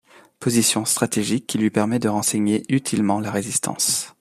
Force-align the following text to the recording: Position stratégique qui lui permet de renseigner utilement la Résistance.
Position 0.39 0.83
stratégique 0.85 1.45
qui 1.45 1.59
lui 1.59 1.69
permet 1.69 1.99
de 1.99 2.09
renseigner 2.09 2.63
utilement 2.73 3.19
la 3.19 3.29
Résistance. 3.29 4.15